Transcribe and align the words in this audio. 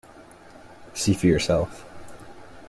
See 0.95 1.13
for 1.13 1.27
yourself. 1.27 1.85